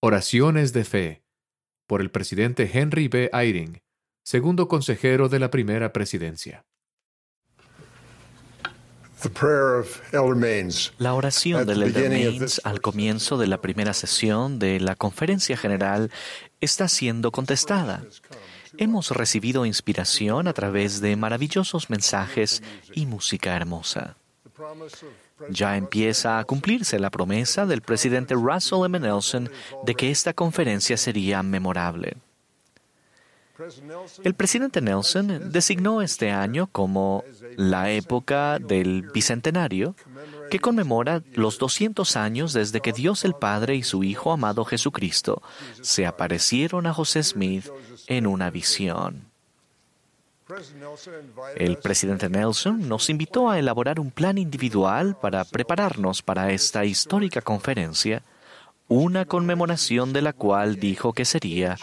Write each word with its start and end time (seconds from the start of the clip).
Oraciones 0.00 0.72
de 0.72 0.84
Fe, 0.84 1.24
por 1.88 2.00
el 2.00 2.12
presidente 2.12 2.70
Henry 2.72 3.08
B. 3.08 3.30
Eyring, 3.32 3.82
segundo 4.22 4.68
consejero 4.68 5.28
de 5.28 5.40
la 5.40 5.50
primera 5.50 5.92
presidencia. 5.92 6.64
La 10.98 11.14
oración 11.14 11.66
del 11.66 11.82
Elder 11.82 12.10
Mains 12.10 12.60
al 12.62 12.80
comienzo 12.80 13.38
de 13.38 13.48
la 13.48 13.60
primera 13.60 13.92
sesión 13.92 14.60
de 14.60 14.78
la 14.78 14.94
conferencia 14.94 15.56
general 15.56 16.12
está 16.60 16.86
siendo 16.86 17.32
contestada. 17.32 18.04
Hemos 18.76 19.10
recibido 19.10 19.66
inspiración 19.66 20.46
a 20.46 20.52
través 20.52 21.00
de 21.00 21.16
maravillosos 21.16 21.90
mensajes 21.90 22.62
y 22.94 23.06
música 23.06 23.56
hermosa. 23.56 24.16
Ya 25.50 25.76
empieza 25.76 26.38
a 26.38 26.44
cumplirse 26.44 26.98
la 26.98 27.10
promesa 27.10 27.66
del 27.66 27.82
presidente 27.82 28.34
Russell 28.34 28.84
M. 28.84 28.98
Nelson 28.98 29.50
de 29.84 29.94
que 29.94 30.10
esta 30.10 30.32
conferencia 30.32 30.96
sería 30.96 31.42
memorable. 31.42 32.16
El 34.22 34.34
presidente 34.34 34.80
Nelson 34.80 35.50
designó 35.50 36.00
este 36.00 36.30
año 36.30 36.68
como 36.70 37.24
la 37.56 37.90
época 37.90 38.60
del 38.60 39.10
Bicentenario, 39.12 39.96
que 40.48 40.60
conmemora 40.60 41.22
los 41.34 41.58
200 41.58 42.16
años 42.16 42.52
desde 42.52 42.80
que 42.80 42.92
Dios 42.92 43.24
el 43.24 43.34
Padre 43.34 43.74
y 43.74 43.82
su 43.82 44.04
Hijo 44.04 44.30
amado 44.30 44.64
Jesucristo 44.64 45.42
se 45.80 46.06
aparecieron 46.06 46.86
a 46.86 46.94
José 46.94 47.22
Smith 47.24 47.68
en 48.06 48.28
una 48.28 48.50
visión. 48.50 49.28
El 51.56 51.76
presidente 51.78 52.28
Nelson 52.28 52.88
nos 52.88 53.10
invitó 53.10 53.50
a 53.50 53.58
elaborar 53.58 54.00
un 54.00 54.10
plan 54.10 54.38
individual 54.38 55.16
para 55.20 55.44
prepararnos 55.44 56.22
para 56.22 56.52
esta 56.52 56.84
histórica 56.84 57.42
conferencia, 57.42 58.22
una 58.88 59.26
conmemoración 59.26 60.12
de 60.12 60.22
la 60.22 60.32
cual 60.32 60.76
dijo 60.76 61.12
que 61.12 61.24
sería 61.24 61.76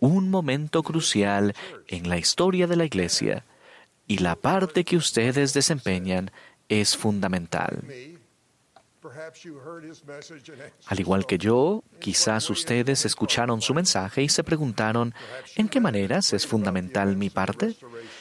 un 0.00 0.30
momento 0.30 0.82
crucial 0.82 1.54
en 1.88 2.08
la 2.08 2.18
historia 2.18 2.66
de 2.66 2.76
la 2.76 2.84
Iglesia 2.84 3.44
y 4.06 4.18
la 4.18 4.36
parte 4.36 4.84
que 4.84 4.96
ustedes 4.96 5.52
desempeñan 5.52 6.30
es 6.68 6.96
fundamental. 6.96 7.82
Al 10.86 11.00
igual 11.00 11.26
que 11.26 11.38
yo, 11.38 11.82
quizás 12.00 12.50
ustedes 12.50 13.04
escucharon 13.04 13.60
su 13.60 13.74
mensaje 13.74 14.22
y 14.22 14.28
se 14.28 14.44
preguntaron, 14.44 15.14
¿en 15.56 15.68
qué 15.68 15.80
maneras 15.80 16.32
es 16.32 16.46
fundamental 16.46 17.16
mi 17.16 17.30
parte? 17.30 17.76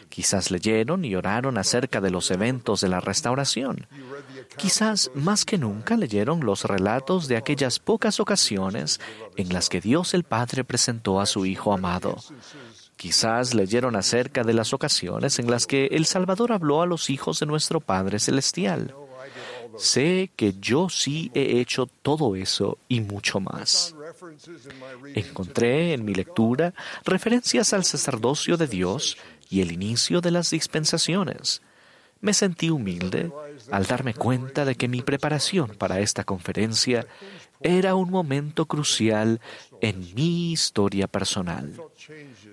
Quizás 0.10 0.52
leyeron 0.52 1.06
y 1.06 1.16
oraron 1.16 1.58
acerca 1.58 2.02
de 2.02 2.12
los 2.12 2.32
eventos 2.32 2.82
de 2.82 2.90
la 2.90 3.00
restauración. 3.00 3.88
Quizás 4.58 5.12
más 5.16 5.46
que 5.46 5.58
nunca 5.58 5.96
leyeron 5.96 6.42
los 6.42 6.66
relatos 6.66 7.28
de 7.28 7.38
aquellas 7.38 7.80
pocas 7.80 8.20
ocasiones 8.20 9.00
en 9.38 9.54
las 9.54 9.70
que 9.70 9.82
Dios 9.82 10.14
el 10.14 10.24
Padre 10.24 10.64
presentó 10.64 11.22
a 11.22 11.26
su 11.26 11.46
Hijo 11.46 11.74
amado. 11.74 12.18
Quizás 12.98 13.56
leyeron 13.56 13.96
acerca 13.96 14.44
de 14.44 14.54
las 14.54 14.74
ocasiones 14.74 15.40
en 15.40 15.50
las 15.50 15.66
que 15.66 15.88
el 15.88 16.06
Salvador 16.06 16.52
habló 16.52 16.82
a 16.82 16.86
los 16.86 17.10
hijos 17.10 17.40
de 17.40 17.48
nuestro 17.48 17.80
Padre 17.80 18.20
Celestial. 18.20 18.94
Sé 19.78 20.32
que 20.36 20.54
yo 20.60 20.90
sí 20.90 21.32
he 21.34 21.60
hecho 21.60 21.88
todo 22.02 22.36
eso 22.36 22.78
y 22.88 23.02
mucho 23.02 23.40
más. 23.40 23.96
Encontré 25.16 25.94
en 25.94 26.06
mi 26.06 26.14
lectura 26.14 26.74
referencias 27.06 27.74
al 27.74 27.84
sacerdocio 27.84 28.58
de 28.58 28.68
Dios 28.68 29.18
y 29.50 29.62
el 29.62 29.72
inicio 29.72 30.22
de 30.22 30.32
las 30.32 30.50
dispensaciones. 30.50 31.62
Me 32.22 32.34
sentí 32.34 32.70
humilde 32.70 33.32
al 33.72 33.86
darme 33.86 34.14
cuenta 34.14 34.64
de 34.64 34.76
que 34.76 34.88
mi 34.88 35.02
preparación 35.02 35.70
para 35.78 36.00
esta 36.00 36.24
conferencia 36.24 37.08
era 37.60 37.96
un 37.96 38.10
momento 38.10 38.66
crucial 38.66 39.42
en 39.82 40.14
mi 40.14 40.52
historia 40.52 41.08
personal. 41.08 41.74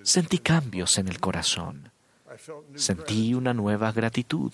Sentí 0.03 0.39
cambios 0.39 0.97
en 0.97 1.07
el 1.07 1.19
corazón. 1.19 1.91
Sentí 2.75 3.33
una 3.33 3.53
nueva 3.53 3.91
gratitud. 3.91 4.51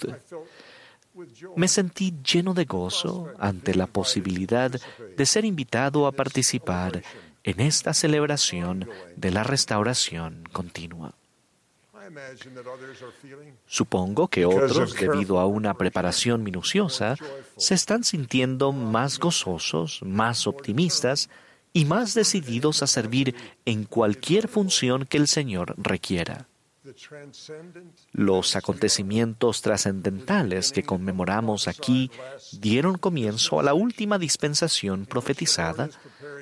Me 1.56 1.68
sentí 1.68 2.14
lleno 2.24 2.54
de 2.54 2.66
gozo 2.66 3.32
ante 3.40 3.74
la 3.74 3.88
posibilidad 3.88 4.72
de 4.72 5.26
ser 5.26 5.46
invitado 5.46 6.08
a 6.08 6.12
participar 6.12 7.04
en 7.44 7.62
esta 7.62 7.94
celebración 7.94 8.90
de 9.16 9.32
la 9.32 9.44
restauración 9.44 10.44
continua. 10.52 11.14
Supongo 13.66 14.28
que 14.28 14.46
otros, 14.46 14.94
debido 14.96 15.40
a 15.40 15.46
una 15.46 15.74
preparación 15.76 16.44
minuciosa, 16.44 17.16
se 17.58 17.74
están 17.74 18.04
sintiendo 18.04 18.72
más 18.72 19.20
gozosos, 19.20 20.02
más 20.04 20.48
optimistas 20.48 21.30
y 21.74 21.86
más 21.86 22.14
decididos 22.14 22.84
a 22.84 22.88
servir 22.88 23.36
en 23.66 23.86
cualquier 23.86 24.48
función 24.48 25.06
que 25.06 25.18
el 25.18 25.28
Señor 25.28 25.76
requiera. 25.78 26.48
Los 28.12 28.56
acontecimientos 28.56 29.62
trascendentales 29.62 30.72
que 30.72 30.84
conmemoramos 30.84 31.68
aquí 31.68 32.12
dieron 32.52 32.98
comienzo 32.98 33.60
a 33.60 33.64
la 33.64 33.74
última 33.74 34.20
dispensación 34.20 35.06
profetizada 35.06 35.90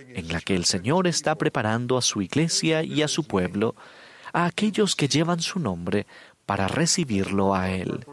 en 0.09 0.28
la 0.28 0.42
que 0.42 0.56
el 0.56 0.66
Señor 0.66 1.08
está 1.08 1.36
preparando 1.36 1.98
a 1.98 2.02
su 2.02 2.22
iglesia 2.22 2.84
y 2.84 3.02
a 3.02 3.08
su 3.08 3.24
pueblo, 3.24 3.76
a 4.34 4.46
aquellos 4.46 4.96
que 4.96 5.08
llevan 5.08 5.40
su 5.40 5.59
nombre 5.59 6.06
para 6.46 6.68
recibirlo 6.68 7.56
a 7.56 7.70
Él. 7.70 8.06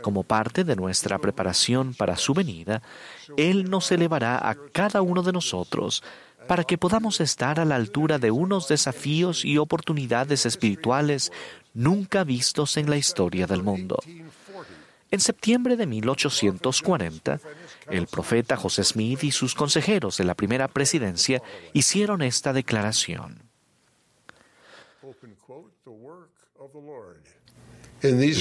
Como 0.00 0.22
parte 0.22 0.64
de 0.64 0.76
nuestra 0.76 1.18
preparación 1.18 1.94
para 1.94 2.16
su 2.16 2.34
venida, 2.34 2.82
Él 3.36 3.68
nos 3.68 3.90
elevará 3.90 4.48
a 4.48 4.54
cada 4.54 5.02
uno 5.02 5.22
de 5.22 5.32
nosotros 5.32 6.02
para 6.46 6.64
que 6.64 6.78
podamos 6.78 7.20
estar 7.20 7.60
a 7.60 7.64
la 7.64 7.76
altura 7.76 8.18
de 8.18 8.30
unos 8.30 8.68
desafíos 8.68 9.44
y 9.44 9.58
oportunidades 9.58 10.46
espirituales 10.46 11.32
nunca 11.74 12.24
vistos 12.24 12.76
en 12.76 12.90
la 12.90 12.96
historia 12.96 13.46
del 13.46 13.62
mundo. 13.62 13.98
En 15.10 15.20
septiembre 15.20 15.76
de 15.76 15.86
1840, 15.86 17.40
el 17.90 18.06
profeta 18.06 18.56
José 18.56 18.82
Smith 18.82 19.24
y 19.24 19.30
sus 19.30 19.54
consejeros 19.54 20.16
de 20.16 20.24
la 20.24 20.34
primera 20.34 20.68
presidencia 20.68 21.42
hicieron 21.74 22.22
esta 22.22 22.52
declaración. 22.52 23.42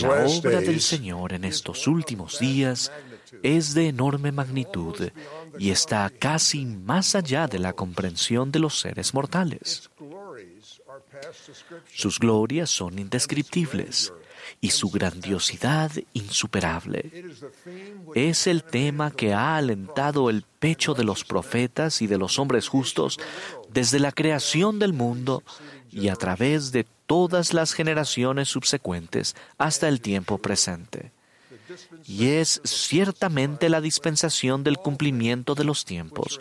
La 0.01 0.25
obra 0.25 0.62
del 0.62 0.81
Señor 0.81 1.33
en 1.33 1.44
estos 1.44 1.88
últimos 1.88 2.39
días 2.39 2.91
es 3.44 3.74
de 3.74 3.88
enorme 3.88 4.31
magnitud 4.31 5.09
y 5.57 5.72
está 5.72 6.09
casi 6.09 6.66
más 6.66 7.16
allá 7.16 7.47
de 7.47 7.59
la 7.59 7.74
comprensión 7.74 8.52
de 8.52 8.59
los 8.59 8.79
seres 8.79 9.13
mortales. 9.13 9.90
Sus 11.94 12.19
glorias 12.19 12.69
son 12.69 13.00
indescriptibles 13.00 14.13
y 14.59 14.72
su 14.72 14.90
grandiosidad 14.90 15.91
insuperable. 16.13 17.12
Es 18.16 18.47
el 18.47 18.63
tema 18.63 19.12
que 19.12 19.34
ha 19.34 19.57
alentado 19.57 20.30
el 20.30 20.44
pecho 20.59 20.94
de 20.94 21.03
los 21.03 21.24
profetas 21.24 22.01
y 22.01 22.07
de 22.07 22.18
los 22.18 22.40
hombres 22.40 22.68
justos 22.68 23.19
desde 23.72 24.00
la 24.00 24.12
creación 24.12 24.80
del 24.80 24.94
mundo 24.94 25.44
y 25.91 26.09
a 26.09 26.16
través 26.16 26.72
de 26.72 26.85
todas 27.06 27.53
las 27.53 27.74
generaciones 27.74 28.50
subsecuentes 28.50 29.35
hasta 29.57 29.88
el 29.88 30.01
tiempo 30.01 30.38
presente. 30.38 31.12
Y 32.07 32.27
es 32.29 32.61
ciertamente 32.63 33.69
la 33.69 33.81
dispensación 33.81 34.63
del 34.63 34.77
cumplimiento 34.77 35.55
de 35.55 35.63
los 35.63 35.85
tiempos, 35.85 36.39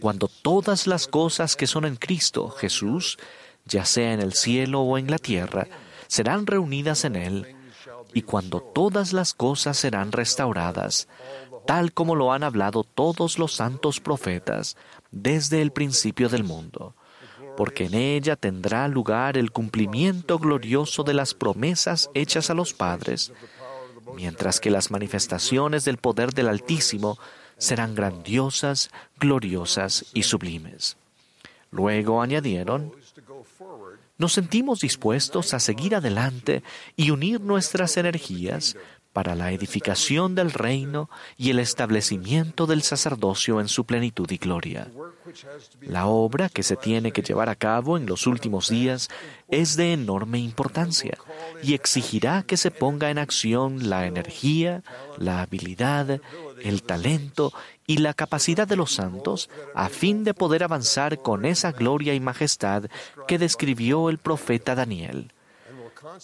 cuando 0.00 0.28
todas 0.28 0.86
las 0.86 1.06
cosas 1.06 1.56
que 1.56 1.66
son 1.66 1.84
en 1.84 1.96
Cristo 1.96 2.50
Jesús, 2.50 3.18
ya 3.64 3.84
sea 3.84 4.12
en 4.12 4.20
el 4.20 4.34
cielo 4.34 4.80
o 4.80 4.98
en 4.98 5.10
la 5.10 5.18
tierra, 5.18 5.66
serán 6.06 6.46
reunidas 6.46 7.04
en 7.04 7.16
Él, 7.16 7.56
y 8.12 8.22
cuando 8.22 8.60
todas 8.60 9.12
las 9.12 9.34
cosas 9.34 9.76
serán 9.76 10.12
restauradas, 10.12 11.08
tal 11.66 11.92
como 11.92 12.16
lo 12.16 12.32
han 12.32 12.42
hablado 12.42 12.82
todos 12.82 13.38
los 13.38 13.54
santos 13.54 14.00
profetas 14.00 14.76
desde 15.10 15.62
el 15.62 15.70
principio 15.70 16.28
del 16.28 16.44
mundo 16.44 16.94
porque 17.60 17.84
en 17.84 17.94
ella 17.94 18.36
tendrá 18.36 18.88
lugar 18.88 19.36
el 19.36 19.50
cumplimiento 19.50 20.38
glorioso 20.38 21.02
de 21.02 21.12
las 21.12 21.34
promesas 21.34 22.08
hechas 22.14 22.48
a 22.48 22.54
los 22.54 22.72
padres, 22.72 23.34
mientras 24.14 24.60
que 24.60 24.70
las 24.70 24.90
manifestaciones 24.90 25.84
del 25.84 25.98
poder 25.98 26.32
del 26.32 26.48
Altísimo 26.48 27.18
serán 27.58 27.94
grandiosas, 27.94 28.90
gloriosas 29.18 30.06
y 30.14 30.22
sublimes. 30.22 30.96
Luego 31.70 32.22
añadieron, 32.22 32.92
nos 34.18 34.32
sentimos 34.32 34.80
dispuestos 34.80 35.54
a 35.54 35.60
seguir 35.60 35.94
adelante 35.94 36.62
y 36.96 37.10
unir 37.10 37.40
nuestras 37.40 37.96
energías 37.96 38.76
para 39.12 39.34
la 39.34 39.52
edificación 39.52 40.34
del 40.34 40.52
reino 40.52 41.10
y 41.36 41.50
el 41.50 41.58
establecimiento 41.58 42.66
del 42.66 42.82
sacerdocio 42.82 43.60
en 43.60 43.68
su 43.68 43.84
plenitud 43.84 44.30
y 44.30 44.38
gloria. 44.38 44.88
La 45.80 46.06
obra 46.06 46.48
que 46.48 46.62
se 46.62 46.76
tiene 46.76 47.12
que 47.12 47.22
llevar 47.22 47.48
a 47.48 47.56
cabo 47.56 47.96
en 47.96 48.06
los 48.06 48.26
últimos 48.26 48.68
días 48.68 49.08
es 49.48 49.76
de 49.76 49.92
enorme 49.92 50.38
importancia 50.38 51.18
y 51.62 51.74
exigirá 51.74 52.42
que 52.42 52.56
se 52.56 52.70
ponga 52.70 53.10
en 53.10 53.18
acción 53.18 53.88
la 53.88 54.06
energía, 54.06 54.82
la 55.18 55.42
habilidad 55.42 56.20
el 56.62 56.82
talento 56.82 57.52
y 57.86 57.98
la 57.98 58.14
capacidad 58.14 58.66
de 58.68 58.76
los 58.76 58.94
santos 58.94 59.50
a 59.74 59.88
fin 59.88 60.24
de 60.24 60.34
poder 60.34 60.62
avanzar 60.62 61.20
con 61.20 61.44
esa 61.44 61.72
gloria 61.72 62.14
y 62.14 62.20
majestad 62.20 62.84
que 63.26 63.38
describió 63.38 64.10
el 64.10 64.18
profeta 64.18 64.74
Daniel. 64.74 65.32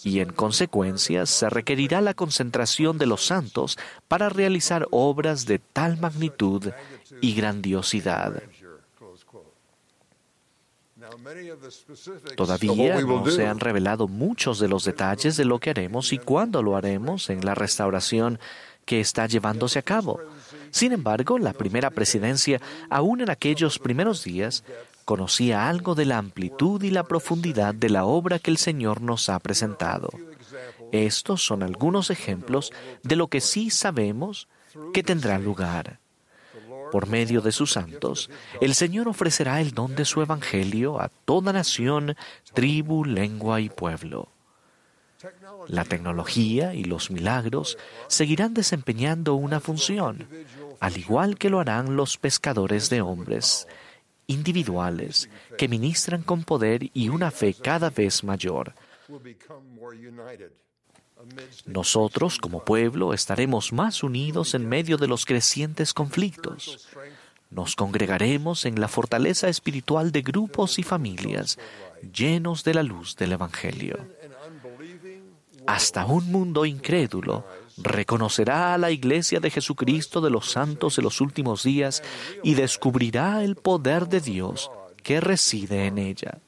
Y 0.03 0.21
en 0.21 0.31
consecuencia 0.31 1.25
se 1.25 1.49
requerirá 1.49 2.01
la 2.01 2.15
concentración 2.15 2.97
de 2.97 3.05
los 3.05 3.25
santos 3.25 3.77
para 4.07 4.29
realizar 4.29 4.87
obras 4.89 5.45
de 5.45 5.59
tal 5.59 5.97
magnitud 5.99 6.71
y 7.21 7.35
grandiosidad. 7.35 8.41
Todavía 12.35 13.01
no 13.01 13.25
se 13.27 13.47
han 13.47 13.59
revelado 13.59 14.07
muchos 14.07 14.59
de 14.59 14.67
los 14.67 14.85
detalles 14.85 15.37
de 15.37 15.45
lo 15.45 15.59
que 15.59 15.69
haremos 15.69 16.13
y 16.13 16.17
cuándo 16.17 16.61
lo 16.61 16.75
haremos 16.75 17.29
en 17.29 17.45
la 17.45 17.55
restauración 17.55 18.39
que 18.85 19.01
está 19.01 19.27
llevándose 19.27 19.79
a 19.79 19.81
cabo. 19.81 20.19
Sin 20.71 20.93
embargo, 20.93 21.37
la 21.39 21.53
primera 21.53 21.89
presidencia, 21.89 22.61
aún 22.89 23.21
en 23.21 23.29
aquellos 23.29 23.79
primeros 23.79 24.23
días, 24.23 24.63
conocía 25.05 25.69
algo 25.69 25.95
de 25.95 26.05
la 26.05 26.17
amplitud 26.17 26.81
y 26.83 26.89
la 26.89 27.03
profundidad 27.03 27.75
de 27.75 27.89
la 27.89 28.05
obra 28.05 28.39
que 28.39 28.51
el 28.51 28.57
Señor 28.57 29.01
nos 29.01 29.29
ha 29.29 29.39
presentado. 29.39 30.09
Estos 30.91 31.45
son 31.45 31.63
algunos 31.63 32.09
ejemplos 32.09 32.71
de 33.03 33.15
lo 33.15 33.27
que 33.27 33.41
sí 33.41 33.69
sabemos 33.69 34.47
que 34.93 35.03
tendrá 35.03 35.37
lugar. 35.39 35.99
Por 36.91 37.07
medio 37.07 37.41
de 37.41 37.51
sus 37.51 37.71
santos, 37.71 38.29
el 38.61 38.75
Señor 38.75 39.07
ofrecerá 39.07 39.61
el 39.61 39.71
don 39.71 39.95
de 39.95 40.05
su 40.05 40.21
Evangelio 40.21 41.01
a 41.01 41.09
toda 41.09 41.53
nación, 41.53 42.15
tribu, 42.53 43.05
lengua 43.05 43.61
y 43.61 43.69
pueblo. 43.69 44.29
La 45.67 45.83
tecnología 45.83 46.73
y 46.73 46.83
los 46.83 47.09
milagros 47.09 47.77
seguirán 48.07 48.53
desempeñando 48.53 49.33
una 49.33 49.59
función, 49.59 50.27
al 50.79 50.97
igual 50.97 51.37
que 51.37 51.49
lo 51.49 51.59
harán 51.59 51.95
los 51.95 52.17
pescadores 52.17 52.89
de 52.89 53.01
hombres 53.01 53.67
individuales 54.27 55.29
que 55.57 55.67
ministran 55.67 56.21
con 56.21 56.43
poder 56.43 56.89
y 56.93 57.09
una 57.09 57.31
fe 57.31 57.53
cada 57.53 57.89
vez 57.89 58.23
mayor. 58.23 58.73
Nosotros, 61.65 62.37
como 62.37 62.63
pueblo, 62.63 63.13
estaremos 63.13 63.73
más 63.73 64.03
unidos 64.03 64.53
en 64.53 64.67
medio 64.67 64.97
de 64.97 65.07
los 65.07 65.25
crecientes 65.25 65.93
conflictos. 65.93 66.87
Nos 67.49 67.75
congregaremos 67.75 68.65
en 68.65 68.79
la 68.79 68.87
fortaleza 68.87 69.47
espiritual 69.47 70.11
de 70.11 70.21
grupos 70.21 70.79
y 70.79 70.83
familias 70.83 71.57
llenos 72.13 72.63
de 72.63 72.73
la 72.73 72.83
luz 72.83 73.15
del 73.15 73.33
Evangelio. 73.33 73.97
Hasta 75.65 76.05
un 76.05 76.31
mundo 76.31 76.65
incrédulo 76.65 77.45
reconocerá 77.77 78.73
a 78.73 78.77
la 78.77 78.91
Iglesia 78.91 79.39
de 79.39 79.51
Jesucristo 79.51 80.21
de 80.21 80.29
los 80.29 80.51
santos 80.51 80.95
de 80.95 81.01
los 81.01 81.21
últimos 81.21 81.63
días 81.63 82.01
y 82.43 82.55
descubrirá 82.55 83.43
el 83.43 83.55
poder 83.55 84.07
de 84.07 84.21
Dios 84.21 84.71
que 85.03 85.19
reside 85.21 85.85
en 85.85 85.97
ella. 85.97 86.39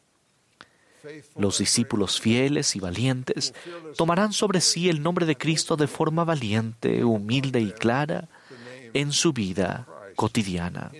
Los 1.35 1.59
discípulos 1.59 2.19
fieles 2.19 2.75
y 2.75 2.79
valientes 2.79 3.53
tomarán 3.95 4.33
sobre 4.33 4.61
sí 4.61 4.89
el 4.89 5.01
nombre 5.01 5.25
de 5.25 5.37
Cristo 5.37 5.75
de 5.75 5.87
forma 5.87 6.23
valiente, 6.23 7.03
humilde 7.03 7.61
y 7.61 7.71
clara 7.71 8.27
en 8.93 9.11
su 9.11 9.33
vida 9.33 9.87
cotidiana. 10.15 10.91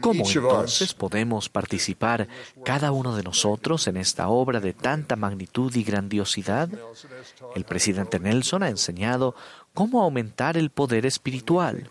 ¿Cómo 0.00 0.24
entonces 0.24 0.94
podemos 0.94 1.48
participar 1.48 2.28
cada 2.64 2.92
uno 2.92 3.16
de 3.16 3.22
nosotros 3.22 3.86
en 3.88 3.96
esta 3.96 4.28
obra 4.28 4.60
de 4.60 4.72
tanta 4.72 5.16
magnitud 5.16 5.74
y 5.74 5.82
grandiosidad? 5.82 6.68
El 7.54 7.64
presidente 7.64 8.20
Nelson 8.20 8.62
ha 8.62 8.68
enseñado 8.68 9.34
cómo 9.74 10.02
aumentar 10.02 10.56
el 10.56 10.70
poder 10.70 11.06
espiritual. 11.06 11.90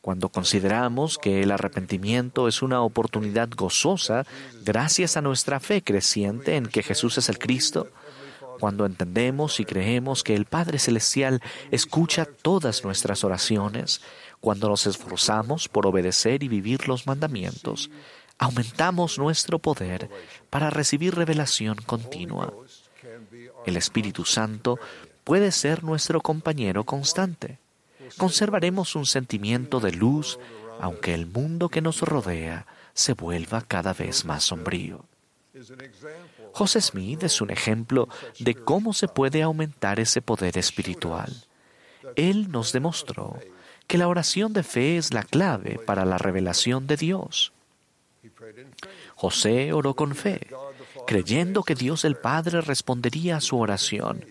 Cuando 0.00 0.30
consideramos 0.30 1.18
que 1.18 1.42
el 1.42 1.50
arrepentimiento 1.50 2.48
es 2.48 2.62
una 2.62 2.80
oportunidad 2.80 3.50
gozosa 3.54 4.24
gracias 4.64 5.16
a 5.16 5.20
nuestra 5.20 5.60
fe 5.60 5.82
creciente 5.82 6.56
en 6.56 6.66
que 6.66 6.82
Jesús 6.82 7.18
es 7.18 7.28
el 7.28 7.38
Cristo, 7.38 7.88
cuando 8.60 8.84
entendemos 8.84 9.58
y 9.58 9.64
creemos 9.64 10.22
que 10.22 10.34
el 10.34 10.44
Padre 10.44 10.78
Celestial 10.78 11.42
escucha 11.70 12.26
todas 12.26 12.84
nuestras 12.84 13.24
oraciones, 13.24 14.02
cuando 14.40 14.68
nos 14.68 14.86
esforzamos 14.86 15.68
por 15.68 15.86
obedecer 15.86 16.42
y 16.42 16.48
vivir 16.48 16.86
los 16.86 17.06
mandamientos, 17.06 17.90
aumentamos 18.38 19.18
nuestro 19.18 19.58
poder 19.58 20.10
para 20.50 20.68
recibir 20.68 21.14
revelación 21.14 21.76
continua. 21.86 22.52
El 23.66 23.76
Espíritu 23.76 24.26
Santo 24.26 24.78
puede 25.24 25.52
ser 25.52 25.82
nuestro 25.82 26.20
compañero 26.20 26.84
constante. 26.84 27.58
Conservaremos 28.16 28.94
un 28.96 29.06
sentimiento 29.06 29.80
de 29.80 29.92
luz 29.92 30.38
aunque 30.80 31.12
el 31.14 31.26
mundo 31.26 31.68
que 31.68 31.82
nos 31.82 32.00
rodea 32.00 32.66
se 32.94 33.12
vuelva 33.12 33.60
cada 33.62 33.92
vez 33.92 34.24
más 34.24 34.44
sombrío. 34.44 35.04
José 36.52 36.80
Smith 36.80 37.22
es 37.22 37.40
un 37.40 37.50
ejemplo 37.50 38.08
de 38.38 38.54
cómo 38.54 38.92
se 38.92 39.08
puede 39.08 39.42
aumentar 39.42 40.00
ese 40.00 40.22
poder 40.22 40.56
espiritual. 40.56 41.44
Él 42.16 42.50
nos 42.50 42.72
demostró 42.72 43.38
que 43.86 43.98
la 43.98 44.08
oración 44.08 44.52
de 44.52 44.62
fe 44.62 44.96
es 44.96 45.12
la 45.12 45.22
clave 45.22 45.78
para 45.84 46.04
la 46.04 46.16
revelación 46.16 46.86
de 46.86 46.96
Dios. 46.96 47.52
José 49.14 49.72
oró 49.72 49.94
con 49.94 50.14
fe, 50.14 50.46
creyendo 51.06 51.62
que 51.62 51.74
Dios 51.74 52.04
el 52.04 52.16
Padre 52.16 52.60
respondería 52.60 53.36
a 53.36 53.40
su 53.40 53.58
oración. 53.58 54.24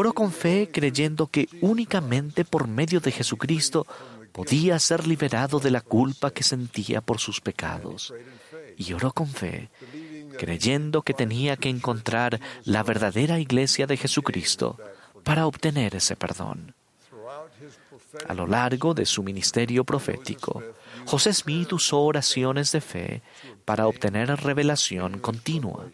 Oró 0.00 0.12
con 0.12 0.30
fe 0.30 0.70
creyendo 0.72 1.26
que 1.26 1.48
únicamente 1.60 2.44
por 2.44 2.68
medio 2.68 3.00
de 3.00 3.10
Jesucristo 3.10 3.84
podía 4.30 4.78
ser 4.78 5.08
liberado 5.08 5.58
de 5.58 5.72
la 5.72 5.80
culpa 5.80 6.30
que 6.30 6.44
sentía 6.44 7.00
por 7.00 7.18
sus 7.18 7.40
pecados. 7.40 8.14
Y 8.76 8.92
oró 8.92 9.10
con 9.10 9.26
fe, 9.26 9.70
creyendo 10.38 11.02
que 11.02 11.14
tenía 11.14 11.56
que 11.56 11.68
encontrar 11.68 12.38
la 12.62 12.84
verdadera 12.84 13.40
iglesia 13.40 13.88
de 13.88 13.96
Jesucristo 13.96 14.78
para 15.24 15.48
obtener 15.48 15.96
ese 15.96 16.14
perdón. 16.14 16.76
A 18.28 18.34
lo 18.34 18.46
largo 18.46 18.94
de 18.94 19.04
su 19.04 19.24
ministerio 19.24 19.82
profético, 19.82 20.62
José 21.06 21.34
Smith 21.34 21.72
usó 21.72 22.02
oraciones 22.02 22.70
de 22.70 22.80
fe 22.80 23.22
para 23.64 23.88
obtener 23.88 24.28
revelación 24.28 25.18
continua. 25.18 25.90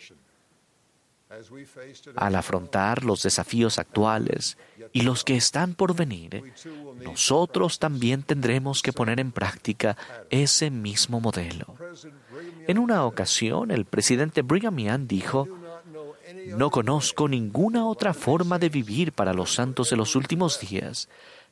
Al 2.17 2.35
afrontar 2.37 3.05
los 3.05 3.23
desafíos 3.23 3.79
actuales 3.79 4.57
y 4.93 5.03
los 5.03 5.25
que 5.25 5.37
están 5.37 5.75
por 5.75 5.95
venir, 5.95 6.55
nosotros 7.03 7.79
también 7.79 8.23
tendremos 8.23 8.83
que 8.83 8.93
poner 8.93 9.21
en 9.21 9.33
práctica 9.33 9.97
ese 10.31 10.71
mismo 10.71 11.21
modelo. 11.21 11.75
En 12.67 12.79
una 12.79 13.05
ocasión, 13.05 13.71
el 13.71 13.85
presidente 13.85 14.43
Brigham 14.43 14.76
Young 14.76 15.07
dijo, 15.07 15.49
no 16.47 16.71
conozco 16.71 17.29
ninguna 17.29 17.87
otra 17.87 18.14
forma 18.14 18.59
de 18.59 18.69
vivir 18.69 19.12
para 19.12 19.35
los 19.35 19.55
santos 19.55 19.91
de 19.91 19.97
los 19.97 20.17
últimos 20.17 20.61
días. 20.61 21.09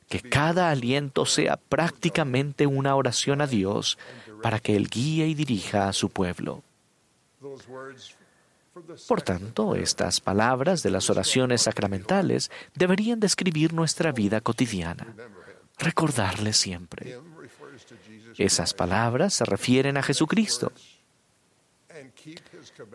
que 0.09 0.21
cada 0.21 0.69
aliento 0.69 1.25
sea 1.25 1.55
prácticamente 1.57 2.67
una 2.67 2.93
oración 2.95 3.41
a 3.41 3.47
Dios 3.47 3.97
para 4.43 4.59
que 4.59 4.75
Él 4.75 4.89
guíe 4.89 5.27
y 5.27 5.33
dirija 5.33 5.87
a 5.87 5.93
su 5.93 6.09
pueblo. 6.09 6.61
Por 9.07 9.21
tanto, 9.21 9.75
estas 9.75 10.19
palabras 10.19 10.81
de 10.81 10.89
las 10.89 11.09
oraciones 11.09 11.63
sacramentales 11.63 12.49
deberían 12.73 13.19
describir 13.19 13.73
nuestra 13.73 14.11
vida 14.11 14.41
cotidiana. 14.41 15.13
Recordarle 15.77 16.53
siempre. 16.53 17.19
Esas 18.37 18.73
palabras 18.73 19.33
se 19.35 19.45
refieren 19.45 19.97
a 19.97 20.03
Jesucristo. 20.03 20.71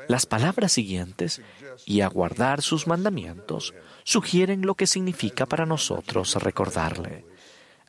Las 0.08 0.26
palabras 0.26 0.72
siguientes, 0.72 1.40
y 1.86 2.00
a 2.00 2.08
guardar 2.08 2.62
sus 2.62 2.86
mandamientos, 2.86 3.74
sugieren 4.02 4.62
lo 4.62 4.74
que 4.74 4.86
significa 4.86 5.46
para 5.46 5.66
nosotros 5.66 6.34
recordarle. 6.36 7.24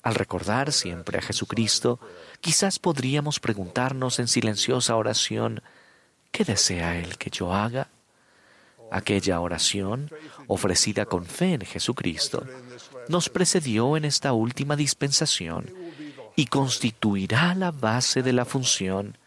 Al 0.03 0.15
recordar 0.15 0.71
siempre 0.71 1.17
a 1.17 1.21
Jesucristo, 1.21 1.99
quizás 2.39 2.77
podríamos 2.79 3.39
preguntarnos 3.39 4.19
en 4.19 4.27
silenciosa 4.27 4.95
oración, 4.95 5.61
¿qué 6.31 6.43
desea 6.43 6.97
Él 6.97 7.17
que 7.17 7.29
yo 7.29 7.53
haga? 7.53 7.89
Aquella 8.91 9.39
oración, 9.39 10.09
ofrecida 10.47 11.05
con 11.05 11.25
fe 11.25 11.53
en 11.53 11.61
Jesucristo, 11.61 12.43
nos 13.07 13.29
precedió 13.29 13.97
en 13.97 14.05
esta 14.05 14.33
última 14.33 14.75
dispensación 14.75 15.71
y 16.35 16.45
constituirá 16.47 17.53
la 17.53 17.71
base 17.71 18.23
de 18.23 18.33
la 18.33 18.45
función 18.45 19.17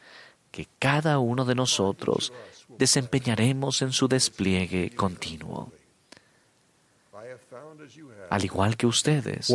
que 0.50 0.66
cada 0.78 1.18
uno 1.18 1.44
de 1.44 1.54
nosotros 1.54 2.32
desempeñaremos 2.78 3.82
en 3.82 3.92
su 3.92 4.08
despliegue 4.08 4.90
continuo. 4.94 5.72
Al 8.30 8.44
igual 8.44 8.76
que 8.76 8.86
ustedes, 8.86 9.52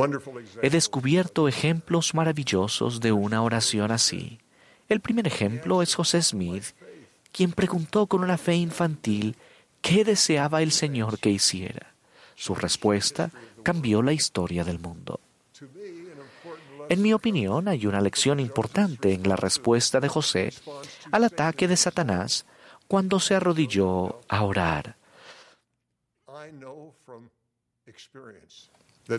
he 0.62 0.70
descubierto 0.70 1.48
ejemplos 1.48 2.13
maravillosos 2.13 3.00
de 3.00 3.12
una 3.12 3.42
oración 3.42 3.92
así. 3.92 4.39
El 4.88 5.01
primer 5.01 5.27
ejemplo 5.27 5.82
es 5.82 5.96
José 5.96 6.22
Smith, 6.22 6.66
quien 7.32 7.52
preguntó 7.52 8.08
con 8.08 8.24
una 8.24 8.38
fe 8.38 8.56
infantil 8.56 9.36
qué 9.82 10.04
deseaba 10.04 10.62
el 10.62 10.72
Señor 10.72 11.20
que 11.20 11.30
hiciera. 11.30 11.94
Su 12.36 12.56
respuesta 12.56 13.32
cambió 13.64 14.02
la 14.02 14.14
historia 14.14 14.64
del 14.64 14.80
mundo. 14.80 15.20
En 16.90 17.02
mi 17.02 17.14
opinión, 17.14 17.68
hay 17.68 17.86
una 17.86 18.00
lección 18.00 18.40
importante 18.40 19.14
en 19.14 19.28
la 19.28 19.36
respuesta 19.36 20.00
de 20.00 20.08
José 20.08 20.54
al 21.12 21.24
ataque 21.26 21.68
de 21.68 21.76
Satanás 21.76 22.46
cuando 22.88 23.20
se 23.20 23.36
arrodilló 23.36 24.22
a 24.30 24.44
orar. 24.44 24.96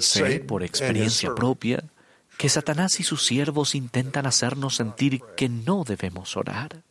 Sé 0.00 0.40
por 0.40 0.62
experiencia 0.62 1.34
propia 1.34 1.84
que 2.38 2.48
Satanás 2.48 3.00
y 3.00 3.02
sus 3.02 3.26
siervos 3.26 3.74
intentan 3.74 4.26
hacernos 4.26 4.76
sentir 4.76 5.20
que 5.36 5.48
no 5.48 5.84
debemos 5.84 6.36
orar. 6.36 6.82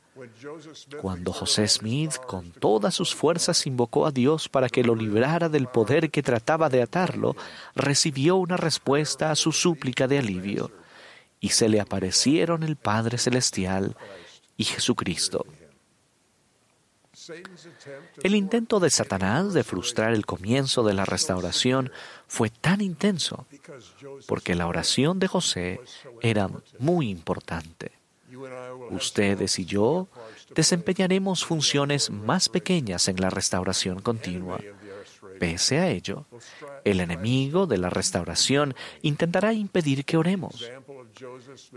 Cuando 1.02 1.34
José 1.34 1.68
Smith 1.68 2.18
con 2.26 2.52
todas 2.52 2.94
sus 2.96 3.14
fuerzas 3.14 3.66
invocó 3.68 4.06
a 4.06 4.12
Dios 4.12 4.50
para 4.50 4.70
que 4.70 4.84
lo 4.84 4.96
librara 4.96 5.50
del 5.50 5.68
poder 5.68 6.10
que 6.10 6.24
trataba 6.24 6.70
de 6.70 6.82
atarlo, 6.82 7.36
recibió 7.76 8.36
una 8.36 8.58
respuesta 8.58 9.32
a 9.32 9.36
su 9.36 9.52
súplica 9.52 10.08
de 10.08 10.20
alivio, 10.20 10.72
y 11.40 11.50
se 11.50 11.70
le 11.70 11.80
aparecieron 11.80 12.64
el 12.64 12.76
Padre 12.76 13.18
Celestial 13.18 13.96
y 14.58 14.64
Jesucristo. 14.64 15.46
El 18.24 18.36
intento 18.36 18.80
de 18.80 18.90
Satanás 18.90 19.54
de 19.54 19.64
frustrar 19.64 20.14
el 20.14 20.26
comienzo 20.26 20.84
de 20.84 20.94
la 20.94 21.06
restauración 21.06 21.92
fue 22.28 22.50
tan 22.50 22.82
intenso 22.82 23.46
porque 24.28 24.56
la 24.56 24.68
oración 24.68 25.20
de 25.20 25.28
José 25.28 25.82
era 26.22 26.50
muy 26.80 27.10
importante. 27.10 27.92
Ustedes 28.92 29.60
y 29.60 29.66
yo 29.66 30.08
desempeñaremos 30.54 31.46
funciones 31.46 32.10
más 32.10 32.50
pequeñas 32.50 33.08
en 33.08 33.22
la 33.22 33.30
restauración 33.30 34.02
continua. 34.02 34.60
Pese 35.40 35.80
a 35.80 35.90
ello, 35.90 36.26
el 36.84 37.00
enemigo 37.00 37.68
de 37.68 37.78
la 37.78 37.90
restauración 37.90 38.76
intentará 39.02 39.54
impedir 39.54 40.04
que 40.04 40.18
oremos. 40.18 40.70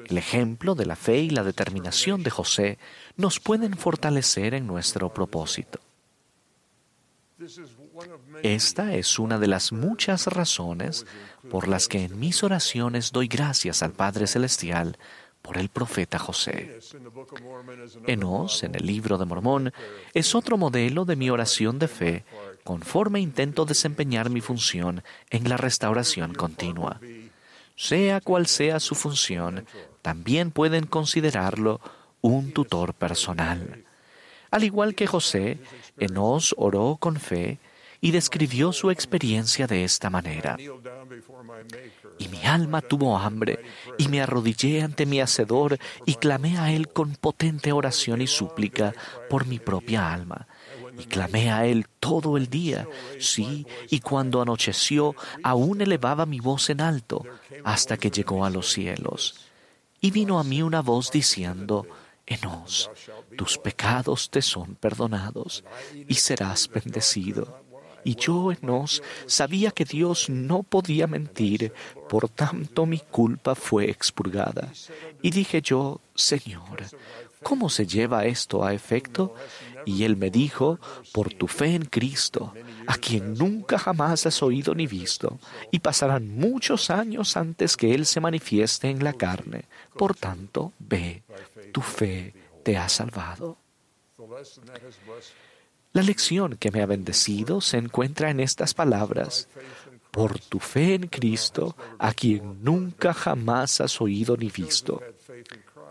El 0.07 0.19
ejemplo 0.19 0.75
de 0.75 0.87
la 0.87 0.97
fe 0.97 1.19
y 1.19 1.31
la 1.31 1.45
determinación 1.45 2.23
de 2.23 2.31
José 2.31 2.79
nos 3.17 3.39
pueden 3.39 3.77
fortalecer 3.77 4.55
en 4.55 4.67
nuestro 4.67 5.13
propósito. 5.13 5.79
Esta 8.43 8.95
es 8.95 9.19
una 9.19 9.39
de 9.39 9.47
las 9.47 9.73
muchas 9.73 10.27
razones 10.27 11.07
por 11.51 11.69
las 11.69 11.89
que 11.89 12.05
en 12.05 12.19
mis 12.19 12.43
oraciones 12.43 13.13
doy 13.13 13.29
gracias 13.29 13.83
al 13.83 13.93
Padre 13.93 14.27
Celestial 14.27 14.99
por 15.43 15.59
el 15.59 15.69
profeta 15.69 16.19
José. 16.19 16.79
Enos, 18.07 18.63
en 18.63 18.75
el 18.75 18.87
libro 18.87 19.19
de 19.19 19.25
Mormón, 19.25 19.73
es 20.15 20.35
otro 20.35 20.57
modelo 20.57 21.05
de 21.05 21.17
mi 21.17 21.31
oración 21.31 21.79
de 21.79 21.89
fe 21.89 22.25
conforme 22.65 23.21
intento 23.21 23.65
desempeñar 23.65 24.31
mi 24.31 24.41
función 24.41 25.03
en 25.31 25.49
la 25.49 25.57
restauración 25.57 26.35
continua. 26.35 27.01
Sea 27.77 28.21
cual 28.21 28.47
sea 28.47 28.79
su 28.81 28.95
función, 28.95 29.67
también 30.03 30.51
pueden 30.51 30.87
considerarlo 30.87 31.81
un 32.21 32.53
tutor 32.53 32.95
personal. 32.95 33.85
Al 34.51 34.65
igual 34.65 34.95
que 34.95 35.07
José, 35.07 35.59
Enos 35.99 36.55
oró 36.59 36.97
con 37.01 37.17
fe 37.17 37.59
y 38.01 38.11
describió 38.11 38.73
su 38.73 38.91
experiencia 38.91 39.67
de 39.67 39.85
esta 39.85 40.09
manera. 40.11 40.57
Y 42.19 42.29
mi 42.29 42.45
alma 42.45 42.81
tuvo 42.81 43.17
hambre, 43.19 43.59
y 43.99 44.09
me 44.09 44.21
arrodillé 44.21 44.83
ante 44.83 45.07
mi 45.07 45.21
Hacedor, 45.21 45.79
y 46.07 46.15
clamé 46.15 46.59
a 46.59 46.73
Él 46.73 46.89
con 46.89 47.15
potente 47.15 47.73
oración 47.73 48.23
y 48.23 48.27
súplica 48.27 48.95
por 49.29 49.47
mi 49.47 49.59
propia 49.59 50.13
alma. 50.13 50.47
Y 50.99 51.05
clamé 51.05 51.51
a 51.51 51.67
Él 51.67 51.87
todo 51.99 52.37
el 52.37 52.49
día, 52.49 52.87
sí, 53.19 53.67
y 53.91 54.01
cuando 54.01 54.41
anocheció, 54.41 55.15
aún 55.43 55.81
elevaba 55.81 56.27
mi 56.27 56.41
voz 56.41 56.71
en 56.71 56.81
alto, 56.81 57.25
hasta 57.65 57.97
que 57.97 58.11
llegó 58.11 58.45
a 58.45 58.51
los 58.51 58.71
cielos. 58.71 59.37
Y 60.01 60.11
vino 60.11 60.39
a 60.39 60.45
mí 60.45 60.63
una 60.63 60.81
voz 60.81 61.11
diciendo, 61.11 61.87
Enos, 62.27 62.91
tus 63.37 63.59
pecados 63.59 64.31
te 64.31 64.41
son 64.41 64.75
perdonados, 64.77 65.65
y 66.09 66.15
serás 66.15 66.69
bendecido. 66.69 67.70
Y 68.05 68.15
yo, 68.17 68.53
Enos, 68.53 69.03
sabía 69.27 69.71
que 69.71 69.85
Dios 69.85 70.29
no 70.29 70.63
podía 70.63 71.07
mentir, 71.07 71.73
por 72.09 72.29
tanto 72.29 72.87
mi 72.87 72.99
culpa 72.99 73.55
fue 73.55 73.91
expurgada. 73.91 74.73
Y 75.23 75.31
dije 75.31 75.61
yo, 75.63 76.01
Señor, 76.15 76.85
¿cómo 77.43 77.69
se 77.69 77.87
lleva 77.87 78.25
esto 78.25 78.65
a 78.65 78.73
efecto? 78.73 79.35
Y 79.87 80.05
él 80.05 80.17
me 80.17 80.31
dijo, 80.31 80.79
por 81.13 81.33
tu 81.33 81.47
fe 81.47 81.75
en 81.75 81.85
Cristo, 81.85 82.53
a 82.87 82.95
quien 82.95 83.35
nunca 83.35 83.79
jamás 83.79 84.27
has 84.27 84.43
oído 84.43 84.75
ni 84.75 84.87
visto, 84.87 85.39
y 85.71 85.79
pasarán 85.79 86.29
muchos 86.29 86.91
años 86.91 87.37
antes 87.37 87.77
que 87.77 87.95
Él 87.95 88.05
se 88.07 88.21
manifieste 88.21 88.89
en 88.89 89.05
la 89.05 89.13
carne. 89.13 89.65
Por 89.97 90.15
tanto, 90.15 90.73
ve, 90.79 91.23
tu 91.73 91.81
fe 91.81 92.35
te 92.63 92.77
ha 92.77 92.89
salvado. 92.89 93.57
La 95.93 96.03
lección 96.03 96.57
que 96.57 96.71
me 96.71 96.83
ha 96.83 96.87
bendecido 96.87 97.61
se 97.61 97.77
encuentra 97.77 98.31
en 98.31 98.39
estas 98.39 98.75
palabras. 98.75 99.49
Por 100.13 100.39
tu 100.39 100.61
fe 100.61 100.95
en 100.95 101.09
Cristo, 101.09 101.77
a 101.99 102.13
quien 102.13 102.63
nunca 102.63 103.13
jamás 103.13 103.81
has 103.81 104.01
oído 104.01 104.37
ni 104.37 104.51
visto. 104.51 105.01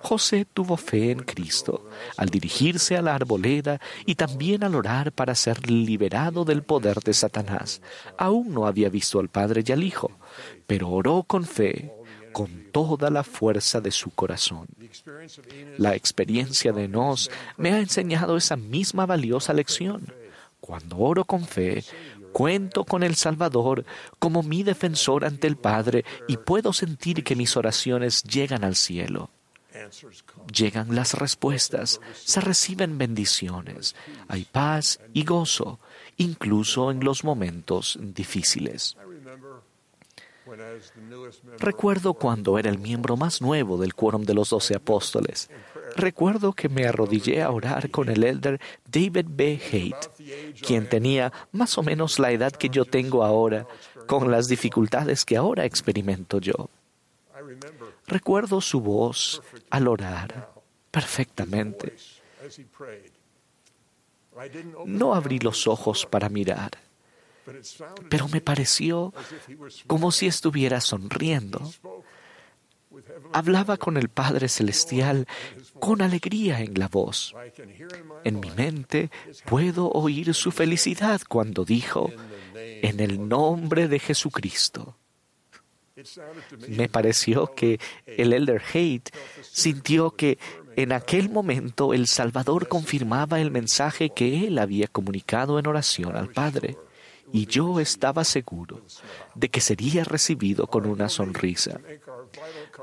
José 0.02 0.46
tuvo 0.46 0.78
fe 0.78 1.12
en 1.12 1.20
Cristo 1.20 1.90
al 2.16 2.30
dirigirse 2.30 2.96
a 2.96 3.02
la 3.02 3.16
arboleda 3.16 3.82
y 4.06 4.16
también 4.16 4.64
al 4.64 4.76
orar 4.76 5.12
para 5.12 5.36
ser 5.36 5.70
liberado 5.70 6.46
del 6.46 6.64
poder 6.64 7.02
de 7.02 7.14
Satanás. 7.14 7.82
Aún 8.18 8.54
no 8.54 8.66
había 8.66 8.90
visto 8.90 9.20
al 9.20 9.28
Padre 9.28 9.64
y 9.66 9.72
al 9.74 9.84
Hijo, 9.84 10.12
pero 10.66 10.90
oró 10.90 11.24
con 11.24 11.44
fe 11.44 11.92
con 12.32 12.72
toda 12.72 13.10
la 13.10 13.24
fuerza 13.24 13.82
de 13.82 13.92
su 13.92 14.12
corazón. 14.12 14.68
La 15.78 15.96
experiencia 15.96 16.72
de 16.72 16.88
Nos 16.88 17.30
me 17.58 17.74
ha 17.74 17.80
enseñado 17.80 18.38
esa 18.38 18.56
misma 18.56 19.06
valiosa 19.06 19.54
lección. 19.54 20.14
Cuando 20.62 20.98
oro 20.98 21.26
con 21.26 21.46
fe, 21.46 21.84
cuento 22.32 22.84
con 22.84 23.04
el 23.04 23.16
Salvador 23.16 23.86
como 24.20 24.44
mi 24.44 24.64
defensor 24.64 25.26
ante 25.26 25.48
el 25.48 25.58
Padre 25.58 26.06
y 26.28 26.38
puedo 26.38 26.74
sentir 26.74 27.24
que 27.24 27.36
mis 27.36 27.56
oraciones 27.58 28.24
llegan 28.24 28.64
al 28.64 28.76
cielo. 28.76 29.30
Llegan 30.52 30.96
las 30.96 31.14
respuestas, 31.14 32.02
se 32.14 32.42
reciben 32.42 32.98
bendiciones, 32.98 33.96
hay 34.28 34.46
paz 34.46 35.00
y 35.14 35.24
gozo, 35.24 35.80
incluso 36.18 36.92
en 36.92 37.04
los 37.04 37.24
momentos 37.24 37.98
difíciles. 38.02 38.98
Recuerdo 41.60 42.14
cuando 42.14 42.58
era 42.58 42.70
el 42.70 42.80
miembro 42.80 43.18
más 43.18 43.42
nuevo 43.42 43.78
del 43.78 43.94
quórum 43.94 44.24
de 44.24 44.34
los 44.34 44.50
doce 44.50 44.76
apóstoles. 44.76 45.50
Recuerdo 45.96 46.54
que 46.54 46.70
me 46.70 46.86
arrodillé 46.86 47.42
a 47.42 47.52
orar 47.52 47.90
con 47.90 48.10
el 48.10 48.24
elder 48.24 48.60
David 48.86 49.26
B. 49.30 49.60
Haight, 49.72 50.62
quien 50.66 50.88
tenía 50.88 51.32
más 51.52 51.78
o 51.78 51.84
menos 51.84 52.20
la 52.20 52.32
edad 52.32 52.52
que 52.52 52.70
yo 52.70 52.86
tengo 52.86 53.24
ahora, 53.24 53.68
con 54.08 54.32
las 54.32 54.48
dificultades 54.48 55.26
que 55.26 55.38
ahora 55.38 55.66
experimento 55.66 56.40
yo. 56.40 56.70
Recuerdo 58.08 58.62
su 58.62 58.82
voz 58.82 59.42
al 59.70 59.88
orar 59.88 60.52
perfectamente. 60.92 61.96
No 64.86 65.14
abrí 65.14 65.40
los 65.40 65.68
ojos 65.68 66.06
para 66.06 66.30
mirar 66.30 66.89
pero 68.10 68.28
me 68.28 68.42
pareció 68.42 69.14
como 69.88 70.12
si 70.12 70.28
estuviera 70.28 70.82
sonriendo. 70.82 71.62
Hablaba 73.34 73.78
con 73.78 73.98
el 73.98 74.10
Padre 74.10 74.50
Celestial 74.50 75.28
con 75.80 76.02
alegría 76.02 76.62
en 76.62 76.74
la 76.80 76.88
voz. 76.88 77.36
En 78.24 78.40
mi 78.40 78.52
mente 78.52 79.12
puedo 79.46 79.90
oír 79.92 80.34
su 80.34 80.52
felicidad 80.52 81.22
cuando 81.28 81.66
dijo, 81.66 82.10
en 82.56 83.00
el 83.00 83.28
nombre 83.28 83.88
de 83.88 84.00
Jesucristo. 84.00 84.96
Me 86.70 86.88
pareció 86.88 87.54
que 87.54 87.80
el 88.06 88.34
Elder 88.34 88.62
Haight 88.74 89.10
sintió 89.42 90.12
que 90.12 90.38
en 90.76 90.94
aquel 90.94 91.30
momento 91.30 91.94
el 91.94 92.08
Salvador 92.08 92.70
confirmaba 92.70 93.42
el 93.42 93.52
mensaje 93.52 94.10
que 94.10 94.48
él 94.48 94.60
había 94.60 94.88
comunicado 94.88 95.60
en 95.60 95.68
oración 95.68 96.16
al 96.16 96.30
Padre 96.30 96.78
y 97.32 97.46
yo 97.46 97.80
estaba 97.80 98.24
seguro 98.24 98.82
de 99.36 99.50
que 99.50 99.62
sería 99.62 100.04
recibido 100.04 100.68
con 100.68 100.86
una 100.86 101.10
sonrisa. 101.10 101.80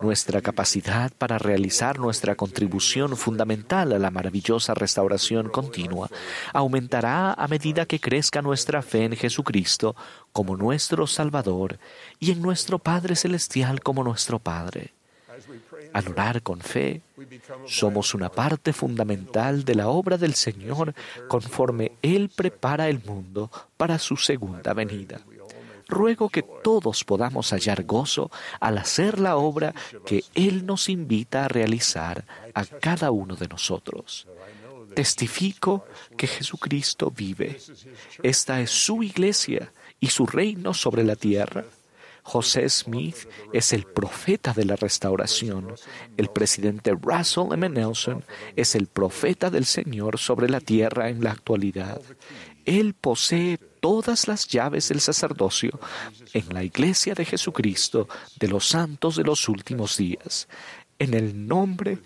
Nuestra 0.00 0.42
capacidad 0.42 1.12
para 1.16 1.38
realizar 1.38 1.98
nuestra 1.98 2.34
contribución 2.34 3.16
fundamental 3.16 3.92
a 3.92 3.98
la 3.98 4.10
maravillosa 4.10 4.74
restauración 4.74 5.48
continua 5.48 6.10
aumentará 6.52 7.32
a 7.32 7.48
medida 7.48 7.86
que 7.86 8.00
crezca 8.00 8.42
nuestra 8.42 8.82
fe 8.82 9.04
en 9.04 9.16
Jesucristo 9.16 9.96
como 10.32 10.56
nuestro 10.56 11.06
Salvador 11.06 11.78
y 12.20 12.32
en 12.32 12.42
nuestro 12.42 12.78
Padre 12.78 13.16
Celestial 13.16 13.80
como 13.80 14.04
nuestro 14.04 14.38
Padre. 14.38 14.92
Al 15.96 16.08
orar 16.08 16.42
con 16.42 16.60
fe, 16.60 17.00
somos 17.64 18.12
una 18.12 18.28
parte 18.28 18.74
fundamental 18.74 19.64
de 19.64 19.74
la 19.74 19.88
obra 19.88 20.18
del 20.18 20.34
Señor 20.34 20.92
conforme 21.26 21.92
Él 22.02 22.28
prepara 22.28 22.90
el 22.90 23.02
mundo 23.02 23.50
para 23.78 23.98
su 23.98 24.18
segunda 24.18 24.74
venida. 24.74 25.22
ruego 25.88 26.28
que 26.28 26.42
todos 26.42 27.02
podamos 27.04 27.50
hallar 27.50 27.84
gozo 27.84 28.30
al 28.60 28.76
hacer 28.76 29.18
la 29.20 29.36
obra 29.36 29.72
que 30.04 30.24
Él 30.34 30.66
nos 30.66 30.90
invita 30.90 31.46
a 31.46 31.48
realizar 31.48 32.26
a 32.52 32.66
cada 32.66 33.10
uno 33.10 33.34
de 33.34 33.48
nosotros. 33.48 34.26
Testifico 34.94 35.86
que 36.18 36.26
Jesucristo 36.26 37.10
vive. 37.10 37.58
Esta 38.22 38.60
es 38.60 38.70
su 38.70 39.02
iglesia 39.02 39.72
y 39.98 40.08
su 40.08 40.26
reino 40.26 40.74
sobre 40.74 41.04
la 41.04 41.16
tierra. 41.16 41.64
José 42.26 42.68
Smith 42.68 43.28
es 43.52 43.72
el 43.72 43.84
profeta 43.84 44.52
de 44.52 44.64
la 44.64 44.74
restauración. 44.74 45.76
El 46.16 46.26
presidente 46.26 46.90
Russell 46.90 47.52
M. 47.52 47.68
Nelson 47.68 48.24
es 48.56 48.74
el 48.74 48.88
profeta 48.88 49.48
del 49.48 49.64
Señor 49.64 50.18
sobre 50.18 50.48
la 50.48 50.58
tierra 50.58 51.08
en 51.08 51.22
la 51.22 51.30
actualidad. 51.30 52.02
Él 52.64 52.94
posee 52.94 53.58
todas 53.58 54.26
las 54.26 54.48
llaves 54.48 54.88
del 54.88 55.00
sacerdocio 55.00 55.78
en 56.32 56.52
la 56.52 56.64
iglesia 56.64 57.14
de 57.14 57.24
Jesucristo 57.24 58.08
de 58.40 58.48
los 58.48 58.66
santos 58.66 59.14
de 59.14 59.22
los 59.22 59.48
últimos 59.48 59.96
días. 59.96 60.48
En 60.98 61.14
el 61.14 61.46
nombre 61.46 62.00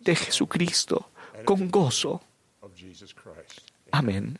de 0.00 0.16
Jesucristo, 0.16 1.10
con 1.44 1.70
gozo. 1.70 2.20
Amén. 3.92 4.36